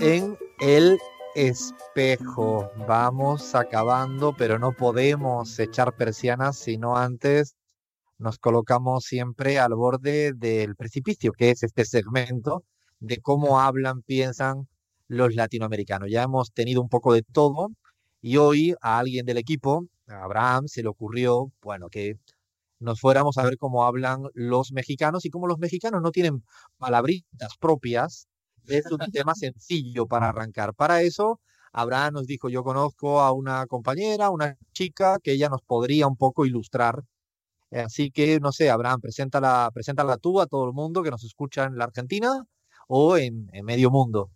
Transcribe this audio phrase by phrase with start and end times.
[0.00, 0.98] En el
[1.34, 2.70] espejo.
[2.86, 7.54] Vamos acabando, pero no podemos echar persianas sino antes
[8.18, 12.64] nos colocamos siempre al borde del precipicio, que es este segmento
[12.98, 14.66] de cómo hablan, piensan
[15.06, 16.10] los latinoamericanos.
[16.10, 17.68] Ya hemos tenido un poco de todo
[18.20, 22.18] y hoy a alguien del equipo, a Abraham, se le ocurrió, bueno, que
[22.80, 26.44] nos fuéramos a ver cómo hablan los mexicanos y cómo los mexicanos no tienen
[26.78, 28.28] palabritas propias.
[28.66, 30.74] Es un tema sencillo para arrancar.
[30.74, 31.40] Para eso,
[31.72, 36.16] Abraham nos dijo, yo conozco a una compañera, una chica, que ella nos podría un
[36.16, 37.02] poco ilustrar.
[37.70, 41.64] Así que, no sé, Abraham, preséntala, preséntala tú a todo el mundo que nos escucha
[41.64, 42.44] en la Argentina
[42.88, 44.30] o en, en medio mundo.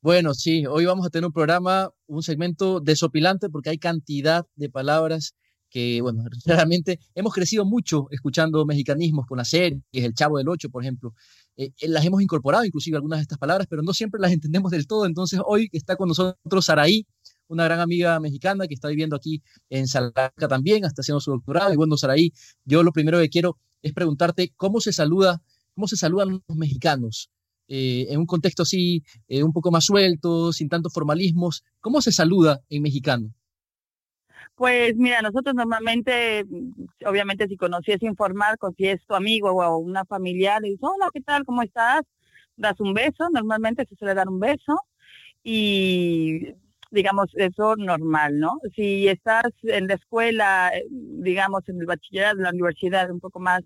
[0.00, 4.68] Bueno, sí, hoy vamos a tener un programa, un segmento desopilante porque hay cantidad de
[4.68, 5.34] palabras
[5.74, 10.70] que, bueno, realmente hemos crecido mucho escuchando mexicanismos con la serie, el Chavo del Ocho,
[10.70, 11.14] por ejemplo.
[11.56, 14.70] Eh, eh, las hemos incorporado inclusive algunas de estas palabras, pero no siempre las entendemos
[14.70, 15.04] del todo.
[15.04, 17.08] Entonces hoy está con nosotros Saraí,
[17.48, 21.72] una gran amiga mexicana que está viviendo aquí en Salamanca también, está haciendo su doctorado.
[21.72, 22.32] Y bueno, Saraí,
[22.64, 25.42] yo lo primero que quiero es preguntarte cómo se saluda,
[25.74, 27.30] cómo se saludan los mexicanos.
[27.66, 31.64] Eh, en un contexto así, un poco más suelto, sin tantos formalismos?
[31.80, 33.34] ¿Cómo se saluda en mexicano?
[34.54, 39.78] Pues mira, nosotros normalmente, mm, obviamente si conocías informar, con si es tu amigo o
[39.78, 41.44] una familiar, le dices, hola, ¿qué tal?
[41.44, 42.02] ¿Cómo estás?
[42.56, 44.80] Das un beso, normalmente se suele dar un beso
[45.42, 46.54] y
[46.90, 48.60] digamos, eso normal, ¿no?
[48.76, 53.40] Si estás en la escuela, eh, digamos, en el bachillerato, en la universidad, un poco
[53.40, 53.62] más,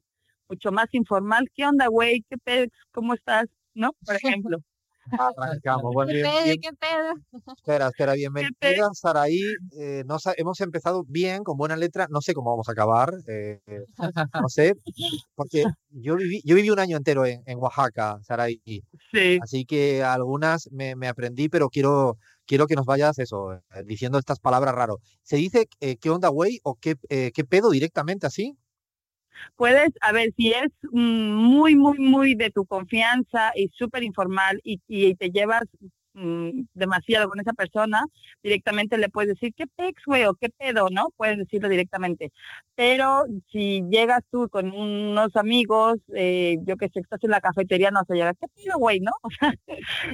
[0.49, 2.25] mucho más informal, ¿qué onda, güey?
[2.31, 2.67] ¿Qué pedo?
[2.93, 3.47] ¿Cómo estás?
[3.79, 3.93] ¿no?
[4.05, 4.59] Por ejemplo.
[5.37, 5.93] Arrancamos.
[5.95, 6.45] Bueno, ¿Qué bien, pedo?
[6.45, 7.15] bien- ¿Qué pedo?
[7.57, 9.41] Espera, espera, bienvenida, Saraí.
[9.79, 12.07] Eh, nos ha- hemos empezado bien, con buena letra.
[12.11, 13.13] No sé cómo vamos a acabar.
[13.27, 13.61] eh,
[14.41, 14.75] no sé,
[15.35, 18.61] porque yo viví, yo viví un año entero en, en Oaxaca, Saraí.
[19.13, 19.39] Sí.
[19.43, 24.19] Así que algunas me, me aprendí, pero quiero, quiero que nos vayas eso, eh, diciendo
[24.19, 24.99] estas palabras raro.
[25.23, 26.61] ¿Se dice eh, qué onda, güey?
[26.63, 28.57] ¿O qué, qué pedo directamente así?
[29.57, 34.61] Puedes, a ver, si es mm, muy, muy, muy de tu confianza y súper informal
[34.65, 35.63] y, y te llevas
[36.15, 38.05] mm, demasiado con esa persona,
[38.43, 40.25] directamente le puedes decir, ¿qué pex, güey?
[40.25, 40.89] O ¿qué pedo?
[40.91, 41.09] ¿No?
[41.17, 42.33] Puedes decirlo directamente.
[42.75, 47.91] Pero si llegas tú con unos amigos, eh, yo que sé, estás en la cafetería,
[47.91, 49.01] no se llega, ¿qué pedo, güey?
[49.01, 49.13] ¿No?
[49.23, 49.55] O sea,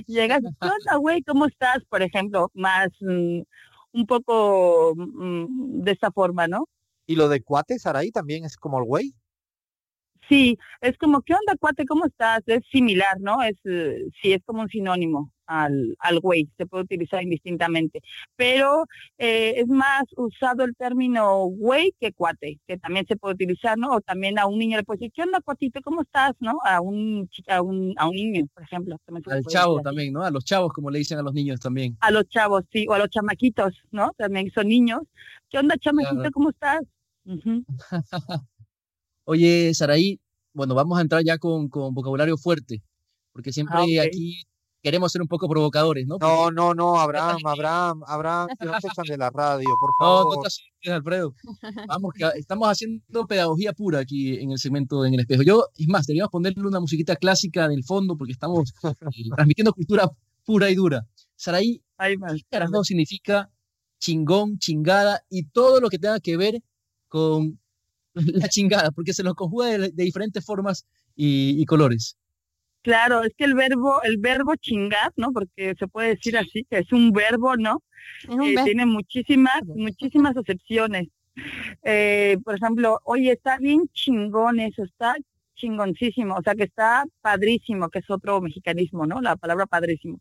[0.07, 1.23] llegas, ¿qué onda, güey?
[1.23, 1.85] ¿Cómo estás?
[1.89, 3.43] Por ejemplo, más, mm,
[3.93, 6.69] un poco de esta forma, ¿no?
[7.07, 9.15] ¿Y lo de cuate, Saraí, también es como el güey?
[10.29, 11.85] Sí, es como, ¿qué onda, cuate?
[11.85, 12.41] ¿Cómo estás?
[12.47, 13.43] Es similar, ¿no?
[13.43, 18.01] Es, eh, sí, es como un sinónimo al, al güey, se puede utilizar indistintamente.
[18.37, 18.87] Pero
[19.19, 23.93] eh, es más usado el término güey que cuate, que también se puede utilizar, ¿no?
[23.93, 25.81] O también a un niño le puede decir, ¿qué onda, cuatito?
[25.83, 26.33] ¿Cómo estás?
[26.41, 26.59] ¿No?
[26.65, 28.97] A un, a un, a un niño, por ejemplo.
[29.05, 30.23] también se le Al puede chavo decir también, ¿no?
[30.23, 31.97] A los chavos, como le dicen a los niños también.
[32.01, 34.13] A los chavos, sí, o a los chamaquitos, ¿no?
[34.17, 35.03] También son niños.
[35.51, 36.15] ¿Qué onda, chamaquito?
[36.15, 36.31] Claro.
[36.33, 36.81] ¿Cómo estás?
[37.27, 37.65] Ujú.
[39.25, 40.21] Oye, Saraí,
[40.53, 42.83] bueno, vamos a entrar ya con, con vocabulario fuerte,
[43.33, 44.07] porque siempre Ah, ok.
[44.07, 44.43] aquí
[44.83, 46.19] queremos ser un poco provocadores, ¿no?
[46.21, 47.39] No, no, no, Abraham.
[47.47, 50.39] Abraham, Abraham, que nos echan de la radio, por No, no favor.
[50.43, 51.35] te asustes, Alfredo.
[51.89, 55.43] Vamos, que estamos haciendo pedagogía pura aquí en el segmento en el espejo.
[55.43, 59.73] Yo, es más, deberíamos ponerle una musiquita clásica en el fondo porque estamos eh, transmitiendo
[59.73, 60.11] cultura
[60.45, 61.07] pura y dura.
[61.35, 61.83] Saraí.
[61.99, 63.51] ¿qué carajo significa
[63.99, 66.63] chingón, chingada y todo lo que tenga que ver
[67.15, 67.61] con
[68.15, 68.91] la chingada?
[68.93, 70.87] Porque se los conjuga de, de diferentes formas
[71.17, 72.17] y, y colores.
[72.83, 75.33] Claro, es que el verbo, el verbo chingar, ¿no?
[75.33, 77.83] Porque se puede decir así, que es un verbo, ¿no?
[78.23, 81.09] Es un Eh, tiene muchísimas, muchísimas acepciones.
[81.83, 85.17] Eh, por ejemplo, oye, está bien chingón eso, está
[85.55, 89.21] chingoncísimo, o sea que está padrísimo, que es otro mexicanismo, ¿no?
[89.21, 90.21] La palabra padrísimo.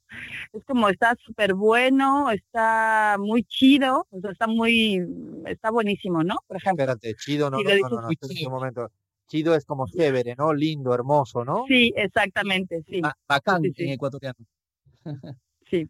[0.53, 5.01] Es como está súper bueno, está muy chido, o sea, está muy,
[5.45, 6.35] está buenísimo, ¿no?
[6.47, 6.83] Por ejemplo.
[6.83, 8.91] Espérate, chido, no, no, no, no, no, espérate un momento.
[9.27, 10.53] Chido es como chévere, ¿no?
[10.53, 11.65] Lindo, hermoso, ¿no?
[11.67, 13.01] Sí, exactamente, sí.
[13.01, 13.83] Ba- Bacán Sí, sí.
[13.83, 14.37] en ecuatoriano.
[15.69, 15.89] Sí.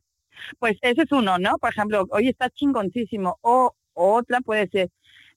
[0.60, 1.58] Pues ese es uno, ¿no?
[1.58, 3.38] Por ejemplo, oye, está chingoncísimo.
[3.42, 4.90] O otra puede ser,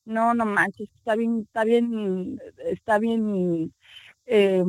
[0.04, 3.75] no, no manches, está bien, está bien, está bien,
[4.26, 4.62] eh,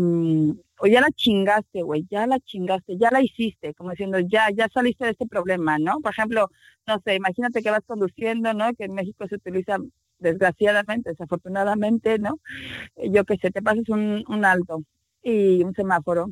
[0.80, 4.68] o ya la chingaste, güey, ya la chingaste, ya la hiciste, como diciendo, ya, ya
[4.74, 6.00] saliste de este problema, ¿no?
[6.02, 6.50] Por ejemplo,
[6.88, 8.74] no sé, imagínate que vas conduciendo, ¿no?
[8.76, 9.78] Que en México se utiliza
[10.20, 12.40] desgraciadamente, desafortunadamente, ¿no?
[12.98, 14.84] Eh, Yo que sé, te pasas un, un alto
[15.24, 16.28] y un semáforo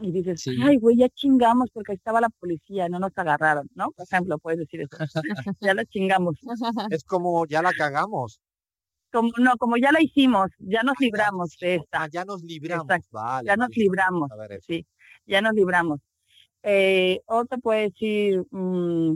[0.00, 0.56] y dices, Sí.
[0.62, 3.90] ay, güey, ya chingamos porque estaba la policía, no nos agarraron, ¿no?
[3.92, 4.96] Por ejemplo, puedes decir eso.
[5.60, 6.36] ya la chingamos.
[6.90, 8.40] Es como ya la cagamos.
[9.12, 12.02] Como, no, como ya la hicimos, ya nos libramos de esta.
[12.04, 13.46] Ah, ya nos libramos, vale.
[13.46, 14.64] ya nos vale, libramos, a ver eso.
[14.68, 14.86] sí,
[15.26, 16.00] ya nos libramos.
[16.62, 19.14] Eh, otra puede decir, mm,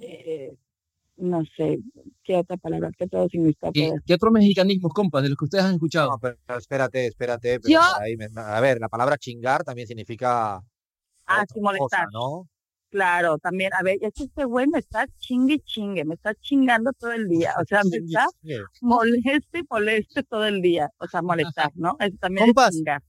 [0.00, 0.54] eh,
[1.16, 1.78] no sé,
[2.24, 2.90] ¿qué otra palabra?
[2.98, 6.10] ¿Qué otro significado ¿Qué, qué otros mexicanismos, compas, de los que ustedes han escuchado?
[6.10, 7.60] No, pero espérate, espérate.
[7.60, 10.60] pero Yo- por ahí me- a ver, la palabra chingar también significa
[11.26, 12.06] Ah, sí, molestar.
[12.06, 12.46] cosa, ¿no?
[12.94, 16.32] Claro, también, a ver, es que este güey me está chingue y chingue, me está
[16.36, 18.28] chingando todo el día, o sea, me está
[18.80, 21.96] moleste y moleste todo el día, o sea, molestar, ¿no?
[21.98, 23.02] Eso también Compas, es chingar.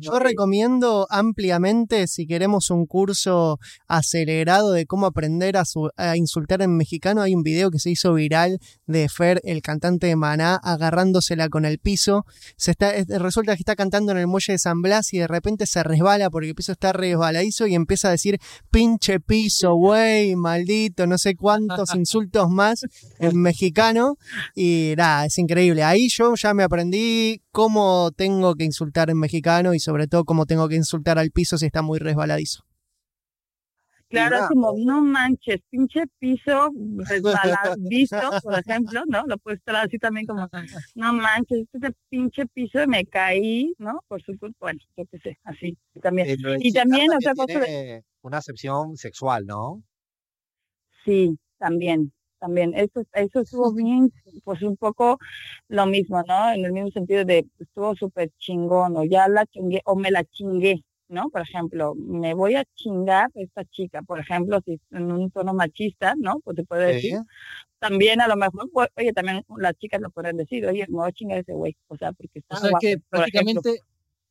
[0.00, 6.62] Yo recomiendo ampliamente, si queremos un curso acelerado de cómo aprender a, su- a insultar
[6.62, 10.56] en mexicano, hay un video que se hizo viral de Fer, el cantante de Maná,
[10.56, 12.24] agarrándosela con el piso.
[12.56, 15.26] Se está, es- resulta que está cantando en el muelle de San Blas y de
[15.28, 18.38] repente se resbala porque el piso está resbaladizo y empieza a decir
[18.70, 22.84] pinche piso, güey, maldito, no sé cuántos insultos más
[23.18, 24.16] en mexicano.
[24.54, 25.84] Y nada, es increíble.
[25.84, 30.46] Ahí yo ya me aprendí cómo tengo que insultar en mexicano y sobre todo cómo
[30.46, 32.64] tengo que insultar al piso si está muy resbaladizo.
[34.10, 39.26] Claro, es como, no manches, pinche piso resbaladizo, por ejemplo, ¿no?
[39.26, 40.48] Lo puedes traer así también como,
[40.94, 44.00] no manches, este pinche piso me caí, ¿no?
[44.08, 46.26] Por su culpa, bueno, yo qué sé, así, también.
[46.42, 49.82] Pero Y también otra cosa de- una acepción sexual, ¿no?
[51.04, 52.72] Sí, también, también.
[52.74, 54.12] Eso, eso estuvo bien,
[54.44, 55.18] pues un poco
[55.68, 56.52] lo mismo, ¿no?
[56.52, 60.24] En el mismo sentido de estuvo súper chingón, o ya la chingué, o me la
[60.24, 61.30] chingué, ¿no?
[61.30, 65.54] Por ejemplo, me voy a chingar a esta chica, por ejemplo, si en un tono
[65.54, 66.40] machista, ¿no?
[66.40, 67.18] Pues te puede decir.
[67.78, 71.08] También a lo mejor, pues, oye, también las chicas lo pueden decir, oye, me voy
[71.08, 73.82] a chingar a ese güey, o sea, porque está O sea, guapo, que ejemplo, prácticamente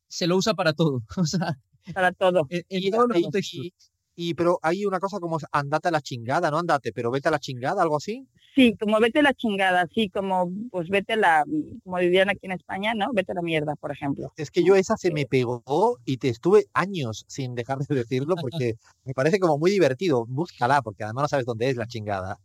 [0.06, 1.02] se lo usa para todo.
[1.16, 1.58] O sea,
[1.94, 2.46] para todo.
[2.50, 3.60] en, en Y, todos los y- contextos.
[3.64, 3.72] y-
[4.18, 7.30] y- pero hay una cosa como andate a la chingada, no andate, pero vete a
[7.30, 8.26] la chingada, algo así.
[8.52, 11.44] Sí, como vete a la chingada, sí, como pues vete a la,
[11.84, 13.12] como dirían aquí en España, ¿no?
[13.12, 14.32] Vete a la mierda, por ejemplo.
[14.36, 15.62] Es que yo esa se me pegó
[16.04, 18.74] y te estuve años sin dejar de decirlo porque
[19.04, 20.26] me parece como muy divertido.
[20.26, 22.40] Búscala, porque además no sabes dónde es la chingada.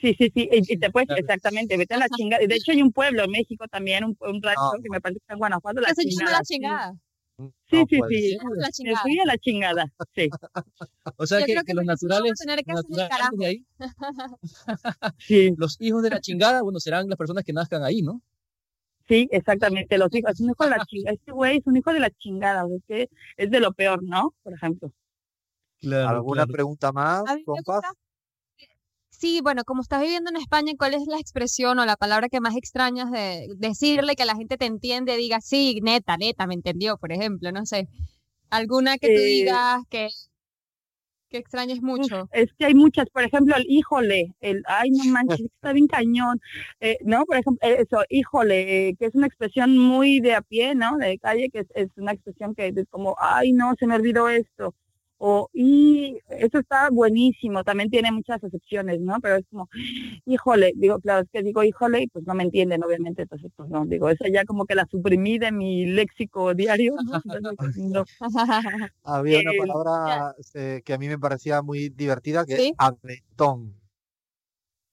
[0.00, 2.42] Sí, sí, sí, y, te puedes, exactamente, vete a la chingada.
[2.42, 5.20] Y de hecho hay un pueblo en México también, un, un rancho que me parece
[5.20, 6.96] que está en Guanajuato, la ¿Qué se llama la chingada?
[7.38, 8.22] Sí, No sí, sí.
[8.30, 8.38] ser.
[8.38, 9.02] ¿Qué es la Me chingada?
[9.02, 10.34] fui a la chingada, sí,
[11.18, 12.96] O sea, Yo que, creo que que los naturales, vamos a tener que hacer el
[12.96, 13.36] naturales carajo.
[13.36, 13.66] de ahí,
[15.18, 18.22] sí, los hijos de la chingada, bueno, serán las personas que nazcan ahí, ¿no?
[19.08, 19.98] sí, exactamente.
[19.98, 21.14] Los hijos, es un hijo de la chingada.
[21.14, 23.72] Este güey es un hijo de la chingada, o sea, es que es de lo
[23.72, 24.34] peor, ¿no?
[24.42, 24.92] Por ejemplo.
[25.80, 27.82] Claro, ¿Alguna pregunta más, compas?
[29.24, 32.40] Sí, bueno, como estás viviendo en España, ¿cuál es la expresión o la palabra que
[32.42, 35.16] más extrañas de decirle que la gente te entiende?
[35.16, 37.88] Diga, sí, neta, neta, me entendió, por ejemplo, no sé.
[38.50, 40.08] Alguna que tú Eh, digas que,
[41.30, 42.28] que extrañes mucho.
[42.32, 46.38] Es que hay muchas, por ejemplo, el híjole, el ay, no manches, está bien cañón,
[46.80, 47.24] eh, ¿no?
[47.24, 50.98] Por ejemplo, eh, eso, híjole, eh, que es una expresión muy de a pie, ¿no?
[50.98, 54.28] De calle, que es, es una expresión que es como, ay, no, se me olvidó
[54.28, 54.74] esto.
[55.18, 59.20] O, y eso está buenísimo, también tiene muchas excepciones, ¿no?
[59.20, 59.68] Pero es como,
[60.26, 63.68] híjole, digo, claro, es que digo híjole y pues no me entienden, obviamente, entonces pues
[63.70, 67.22] no, digo, esa ya como que la suprimí de mi léxico diario, ¿no?
[67.24, 68.04] Entonces, pues, no.
[69.04, 72.66] Había una palabra eh, que a mí me parecía muy divertida, que ¿Sí?
[72.68, 73.74] es aventón.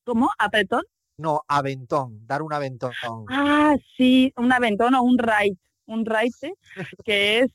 [0.03, 0.29] ¿Cómo?
[0.37, 0.83] ¿Apretón?
[1.17, 2.93] No, aventón, dar un aventón.
[3.29, 5.57] Ah, sí, un aventón o un ride,
[5.93, 6.53] un ride,
[7.05, 7.47] que es,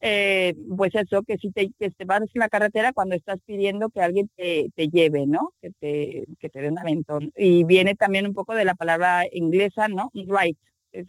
[0.00, 3.88] eh, pues eso, que si te, que te vas en la carretera cuando estás pidiendo
[3.90, 5.52] que alguien te, te lleve, ¿no?
[5.60, 7.32] Que te, que te dé un aventón.
[7.36, 10.10] Y viene también un poco de la palabra inglesa, ¿no?
[10.14, 10.26] Un
[10.92, 11.06] es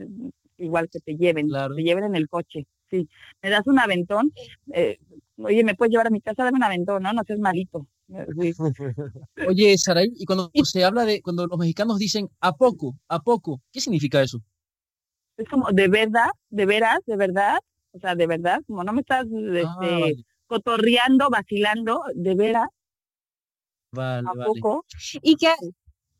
[0.57, 1.75] igual que te lleven, Claro.
[1.75, 3.07] te lleven en el coche, sí.
[3.41, 4.31] Me das un aventón,
[4.73, 4.97] eh,
[5.37, 6.43] oye, ¿me puedes llevar a mi casa?
[6.43, 7.13] Dame un aventón, ¿no?
[7.13, 7.87] No seas malito.
[8.41, 8.53] Sí.
[9.47, 13.61] Oye, Saray, y cuando se habla de, cuando los mexicanos dicen a poco, a poco,
[13.71, 14.41] ¿qué significa eso?
[15.37, 17.59] Es como, de verdad, de veras, de verdad,
[17.91, 19.25] o sea, de verdad, como no me estás
[19.63, 20.15] Ah, este, vale,
[20.47, 22.67] cotorreando, vacilando, de veras,
[23.91, 24.45] vale, a vale.
[24.45, 24.85] poco.
[25.21, 25.51] Y que,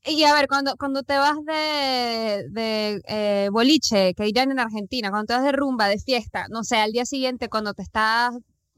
[0.05, 5.09] y a ver, cuando, cuando te vas de, de eh, boliche, que irán en Argentina,
[5.09, 8.35] cuando te vas de rumba, de fiesta, no sé, al día siguiente, cuando te estás,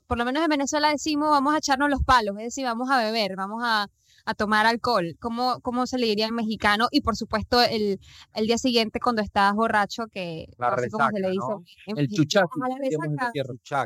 [0.08, 2.98] por lo menos en Venezuela decimos, vamos a echarnos los palos, es decir, vamos a
[2.98, 3.88] beber, vamos a,
[4.26, 5.16] a tomar alcohol.
[5.20, 6.88] ¿Cómo, ¿Cómo se le diría en mexicano?
[6.92, 8.00] Y por supuesto, el,
[8.34, 11.48] el día siguiente, cuando estás borracho, que La no sé cómo se le dice.
[11.48, 11.64] ¿no?
[11.88, 12.10] en El.
[12.10, 12.50] Chuchac.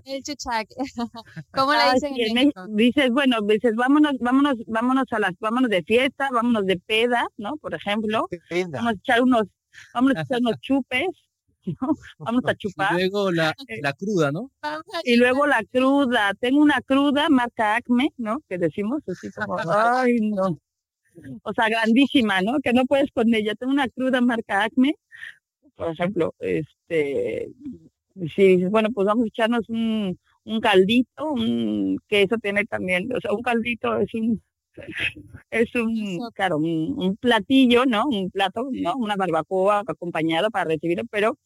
[0.05, 0.67] El chuchac.
[1.53, 2.65] ¿Cómo le Ah, dicen sí, en México?
[2.69, 7.57] Dices, bueno, dices, vámonos, vámonos, vámonos a las, vámonos de fiesta, vámonos de peda, ¿no?
[7.57, 8.27] Por ejemplo,
[8.69, 9.43] vamos a echar unos,
[9.93, 11.07] vamos a echar unos chupes,
[11.81, 11.93] ¿no?
[12.19, 12.93] Vamos a Y chupar.
[12.93, 14.51] luego la, la cruda, ¿no?
[15.03, 18.39] Y luego la cruda, tengo una cruda marca Acme, ¿no?
[18.49, 20.59] Que decimos así como, ay, no.
[21.43, 22.59] o sea, grandísima, ¿no?
[22.61, 23.55] Que no puedes con ella.
[23.55, 24.95] Tengo una cruda marca Acme,
[25.75, 27.49] por ejemplo, este,
[28.35, 33.11] si dices, bueno, pues vamos a echarnos un, un caldito, un, que eso tiene también,
[33.15, 34.41] o sea, un caldito es un
[35.51, 38.05] es un, claro, un, platillo, ¿no?
[38.07, 38.95] Un plato, ¿no?
[38.95, 41.37] Una barbacoa acompañado para recibirlo, pero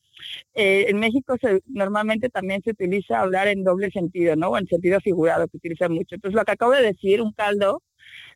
[0.53, 4.49] eh, en México se, normalmente también se utiliza hablar en doble sentido, ¿no?
[4.49, 6.15] O en sentido figurado, que utiliza mucho.
[6.15, 7.81] Entonces, lo que acabo de decir, un caldo,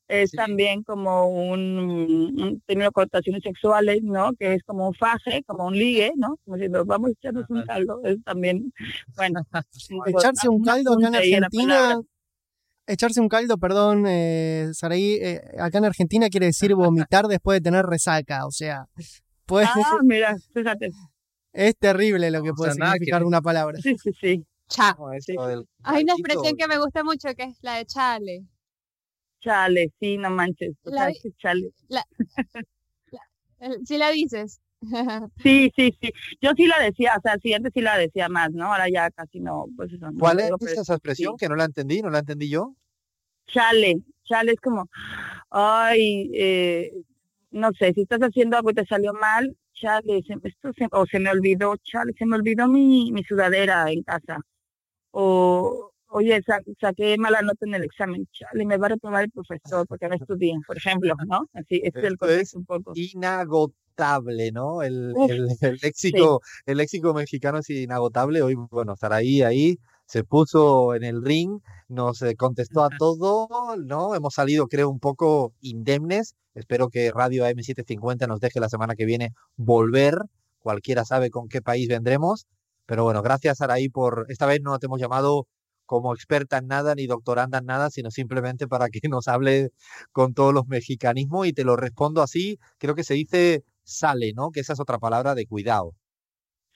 [0.07, 4.33] es también como un, un término connotaciones sexuales, ¿no?
[4.33, 6.37] Que es como un faje, como un ligue, ¿no?
[6.43, 8.73] Como diciendo, vamos a echarnos un caldo, es también,
[9.15, 9.41] bueno.
[10.05, 12.01] Echarse un caldo acá en Argentina,
[12.87, 17.61] echarse un caldo, perdón, eh, Saraí, eh, acá en Argentina quiere decir vomitar después de
[17.61, 18.87] tener resaca, o sea,
[19.45, 19.67] pues...
[19.73, 20.89] Ah, mira, fíjate.
[21.53, 23.79] Es terrible lo que puede significar una palabra.
[23.81, 24.45] Sí, sí, sí.
[24.67, 24.95] Cha.
[25.83, 28.45] Hay una expresión que me gusta mucho que es la de chale.
[29.41, 30.75] Chale, sí, no manches.
[30.83, 31.71] La, chale.
[31.89, 32.05] La,
[33.85, 34.61] ¿Sí la dices?
[35.43, 36.11] sí, sí, sí.
[36.41, 38.71] Yo sí la decía, o sea, sí, antes sí la decía más, ¿no?
[38.71, 40.07] Ahora ya casi no, pues eso.
[40.17, 42.01] ¿Cuál es esa expresión que no la entendí?
[42.01, 42.75] ¿No la entendí yo?
[43.47, 44.89] Chale, chale es como,
[45.49, 46.93] ay, eh,
[47.51, 51.19] no sé, si estás haciendo algo y te salió mal, chale, esto se, o se
[51.19, 54.39] me olvidó, chale, se me olvidó mi, mi sudadera en casa.
[55.11, 56.41] O, oye,
[56.79, 60.15] saqué mala nota en el examen, chale, me va a reprobar el profesor porque no
[60.15, 61.47] estudié, por ejemplo, ¿no?
[61.53, 62.93] Así, este es el contexto un poco.
[62.95, 64.81] Inagotable, ¿no?
[64.81, 68.41] El, el, el léxico, el léxico mexicano es inagotable.
[68.41, 69.77] Hoy, bueno, estar ahí, ahí,
[70.11, 74.13] se puso en el ring, nos eh, contestó a todo, ¿no?
[74.13, 76.35] Hemos salido, creo, un poco indemnes.
[76.53, 80.15] Espero que Radio AM750 nos deje la semana que viene volver.
[80.59, 82.45] Cualquiera sabe con qué país vendremos.
[82.85, 85.47] Pero bueno, gracias Araí por, esta vez no te hemos llamado
[85.85, 89.69] como experta en nada ni doctoranda en nada, sino simplemente para que nos hable
[90.11, 94.51] con todos los mexicanismos y te lo respondo así, creo que se dice sale, ¿no?
[94.51, 95.95] Que esa es otra palabra de cuidado.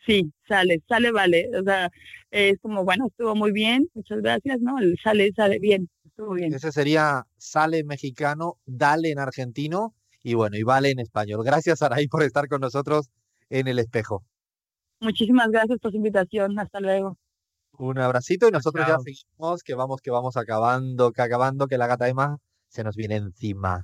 [0.06, 1.50] Sí, sale, sale, vale.
[1.60, 1.90] O sea,
[2.32, 4.78] es como, bueno, estuvo muy bien, muchas gracias, ¿no?
[4.80, 6.54] El sale, sale bien, estuvo bien.
[6.54, 11.44] Ese sería sale en mexicano, dale en argentino y bueno, y vale en español.
[11.44, 13.10] Gracias, Araí, por estar con nosotros
[13.50, 14.24] en el espejo.
[15.00, 16.58] Muchísimas gracias por su invitación.
[16.60, 17.18] Hasta luego.
[17.78, 21.88] Un abracito y nosotros ya seguimos, que vamos, que vamos acabando, que acabando, que la
[21.88, 22.38] gata Emma
[22.70, 23.84] se nos viene encima.